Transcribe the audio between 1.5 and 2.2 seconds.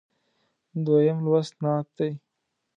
نعت دی.